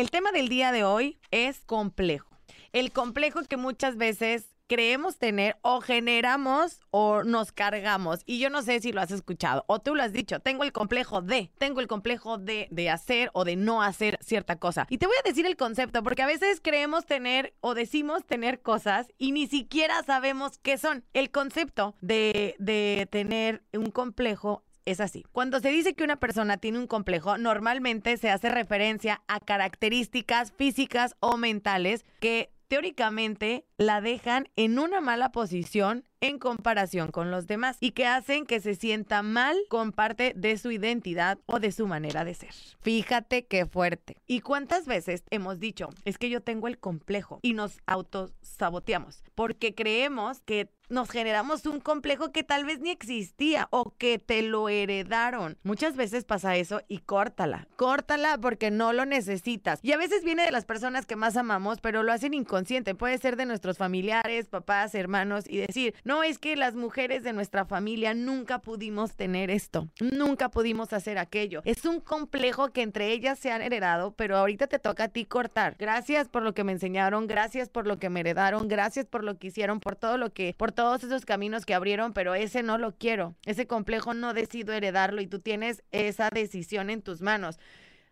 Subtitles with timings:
[0.00, 2.26] El tema del día de hoy es complejo.
[2.72, 8.20] El complejo que muchas veces creemos tener o generamos o nos cargamos.
[8.24, 10.40] Y yo no sé si lo has escuchado o tú lo has dicho.
[10.40, 14.58] Tengo el complejo de, tengo el complejo de, de hacer o de no hacer cierta
[14.58, 14.86] cosa.
[14.88, 18.62] Y te voy a decir el concepto porque a veces creemos tener o decimos tener
[18.62, 21.04] cosas y ni siquiera sabemos qué son.
[21.12, 25.24] El concepto de, de tener un complejo es así.
[25.32, 30.52] Cuando se dice que una persona tiene un complejo, normalmente se hace referencia a características
[30.52, 37.46] físicas o mentales que teóricamente la dejan en una mala posición en comparación con los
[37.46, 41.72] demás y que hacen que se sienta mal con parte de su identidad o de
[41.72, 42.52] su manera de ser.
[42.82, 44.18] Fíjate qué fuerte.
[44.26, 49.74] ¿Y cuántas veces hemos dicho, es que yo tengo el complejo y nos autosaboteamos porque
[49.74, 54.68] creemos que nos generamos un complejo que tal vez ni existía o que te lo
[54.68, 55.56] heredaron.
[55.62, 59.78] Muchas veces pasa eso y córtala, córtala porque no lo necesitas.
[59.82, 62.96] Y a veces viene de las personas que más amamos, pero lo hacen inconsciente.
[62.96, 67.32] Puede ser de nuestros familiares, papás, hermanos y decir, no es que las mujeres de
[67.32, 71.62] nuestra familia nunca pudimos tener esto, nunca pudimos hacer aquello.
[71.64, 75.24] Es un complejo que entre ellas se han heredado, pero ahorita te toca a ti
[75.24, 75.76] cortar.
[75.78, 79.38] Gracias por lo que me enseñaron, gracias por lo que me heredaron, gracias por lo
[79.38, 82.78] que hicieron, por todo lo que, por todos esos caminos que abrieron, pero ese no
[82.78, 83.34] lo quiero.
[83.44, 87.58] Ese complejo no decido heredarlo y tú tienes esa decisión en tus manos.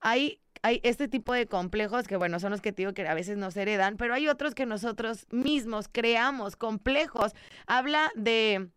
[0.00, 3.14] Hay hay este tipo de complejos que, bueno, son los que te digo que a
[3.14, 7.32] veces nos heredan, pero hay otros que nosotros mismos creamos, complejos.
[7.66, 8.70] Habla de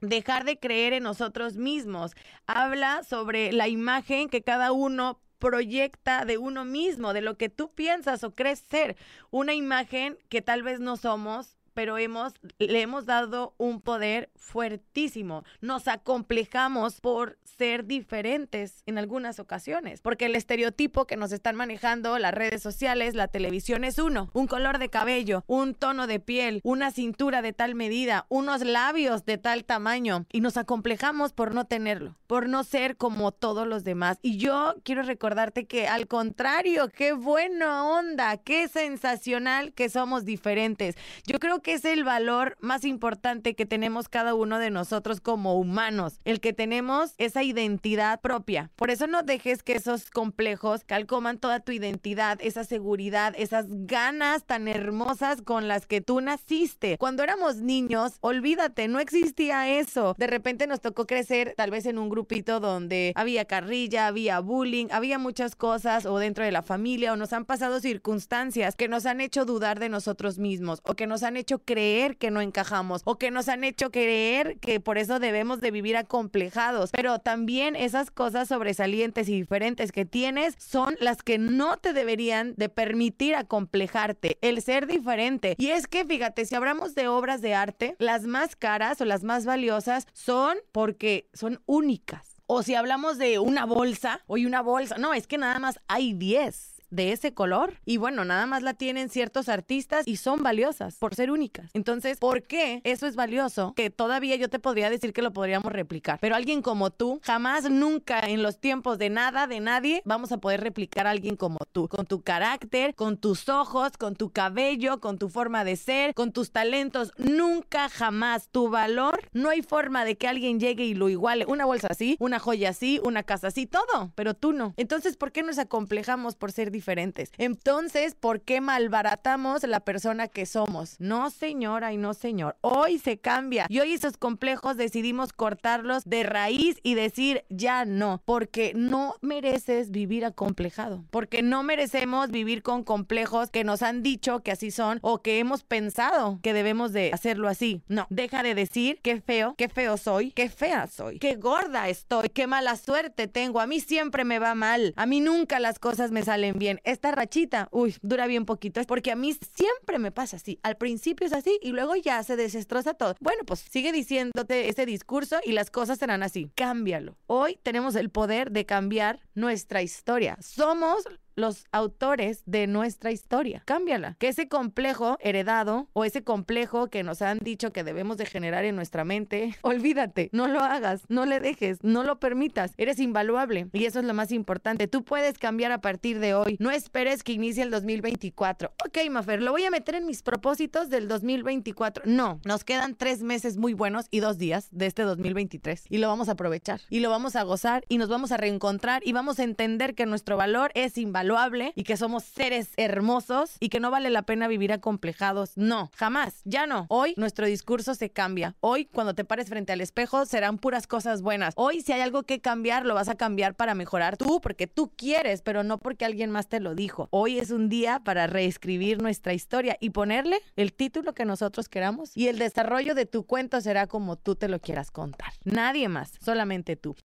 [0.00, 2.12] dejar de creer en nosotros mismos.
[2.46, 7.72] Habla sobre la imagen que cada uno proyecta de uno mismo, de lo que tú
[7.74, 8.96] piensas o crees ser.
[9.30, 15.44] Una imagen que tal vez no somos, pero hemos, le hemos dado un poder fuertísimo.
[15.60, 22.18] Nos acomplejamos por ser diferentes en algunas ocasiones, porque el estereotipo que nos están manejando
[22.18, 26.60] las redes sociales, la televisión es uno, un color de cabello, un tono de piel,
[26.64, 31.66] una cintura de tal medida, unos labios de tal tamaño, y nos acomplejamos por no
[31.66, 34.18] tenerlo, por no ser como todos los demás.
[34.22, 40.96] Y yo quiero recordarte que al contrario, qué buena onda, qué sensacional que somos diferentes.
[41.26, 45.58] Yo creo que es el valor más importante que tenemos cada uno de nosotros como
[45.58, 48.70] humanos, el que tenemos esa identidad propia.
[48.76, 54.44] Por eso no dejes que esos complejos calcoman toda tu identidad, esa seguridad, esas ganas
[54.44, 56.96] tan hermosas con las que tú naciste.
[56.98, 60.14] Cuando éramos niños, olvídate, no existía eso.
[60.16, 64.86] De repente nos tocó crecer tal vez en un grupito donde había carrilla, había bullying,
[64.92, 69.04] había muchas cosas o dentro de la familia o nos han pasado circunstancias que nos
[69.04, 73.02] han hecho dudar de nosotros mismos o que nos han hecho creer que no encajamos
[73.04, 74.27] o que nos han hecho creer
[74.60, 76.90] que por eso debemos de vivir acomplejados.
[76.92, 82.54] Pero también esas cosas sobresalientes y diferentes que tienes son las que no te deberían
[82.56, 85.54] de permitir acomplejarte, el ser diferente.
[85.58, 89.24] Y es que fíjate, si hablamos de obras de arte, las más caras o las
[89.24, 92.36] más valiosas son porque son únicas.
[92.46, 96.14] O si hablamos de una bolsa, hoy una bolsa, no, es que nada más hay
[96.14, 100.96] 10 de ese color y bueno, nada más la tienen ciertos artistas y son valiosas
[100.96, 101.70] por ser únicas.
[101.74, 103.72] Entonces, ¿por qué eso es valioso?
[103.76, 107.70] Que todavía yo te podría decir que lo podríamos replicar, pero alguien como tú, jamás,
[107.70, 111.58] nunca en los tiempos de nada, de nadie, vamos a poder replicar a alguien como
[111.72, 116.14] tú, con tu carácter, con tus ojos, con tu cabello, con tu forma de ser,
[116.14, 120.94] con tus talentos, nunca jamás tu valor, no hay forma de que alguien llegue y
[120.94, 121.46] lo iguale.
[121.46, 124.74] Una bolsa así, una joya así, una casa así, todo, pero tú no.
[124.76, 127.32] Entonces, ¿por qué nos acomplejamos por ser diferentes.
[127.38, 130.94] Entonces, ¿por qué malbaratamos la persona que somos?
[131.00, 132.56] No, señora y no, señor.
[132.60, 138.22] Hoy se cambia y hoy esos complejos decidimos cortarlos de raíz y decir ya no,
[138.24, 144.44] porque no mereces vivir acomplejado, porque no merecemos vivir con complejos que nos han dicho
[144.44, 147.82] que así son o que hemos pensado que debemos de hacerlo así.
[147.88, 152.28] No, deja de decir qué feo, qué feo soy, qué fea soy, qué gorda estoy,
[152.28, 153.58] qué mala suerte tengo.
[153.58, 157.10] A mí siempre me va mal, a mí nunca las cosas me salen bien esta
[157.10, 158.80] rachita, uy, dura bien poquito.
[158.80, 160.58] Es porque a mí siempre me pasa así.
[160.62, 163.14] Al principio es así y luego ya se desestroza todo.
[163.20, 166.50] Bueno, pues sigue diciéndote ese discurso y las cosas serán así.
[166.54, 167.16] Cámbialo.
[167.26, 170.36] Hoy tenemos el poder de cambiar nuestra historia.
[170.40, 171.04] Somos
[171.38, 173.62] los autores de nuestra historia.
[173.64, 174.16] Cámbiala.
[174.18, 178.64] Que ese complejo heredado o ese complejo que nos han dicho que debemos de generar
[178.64, 182.72] en nuestra mente, olvídate, no lo hagas, no le dejes, no lo permitas.
[182.76, 184.88] Eres invaluable y eso es lo más importante.
[184.88, 186.56] Tú puedes cambiar a partir de hoy.
[186.58, 188.72] No esperes que inicie el 2024.
[188.84, 192.02] Ok, Mafer, lo voy a meter en mis propósitos del 2024.
[192.06, 196.08] No, nos quedan tres meses muy buenos y dos días de este 2023 y lo
[196.08, 199.27] vamos a aprovechar y lo vamos a gozar y nos vamos a reencontrar y vamos
[199.36, 204.08] entender que nuestro valor es invaluable y que somos seres hermosos y que no vale
[204.08, 205.52] la pena vivir acomplejados.
[205.56, 206.86] No, jamás, ya no.
[206.88, 208.56] Hoy nuestro discurso se cambia.
[208.60, 211.52] Hoy cuando te pares frente al espejo serán puras cosas buenas.
[211.56, 214.90] Hoy si hay algo que cambiar, lo vas a cambiar para mejorar tú porque tú
[214.96, 217.08] quieres, pero no porque alguien más te lo dijo.
[217.10, 222.16] Hoy es un día para reescribir nuestra historia y ponerle el título que nosotros queramos
[222.16, 225.32] y el desarrollo de tu cuento será como tú te lo quieras contar.
[225.44, 226.96] Nadie más, solamente tú.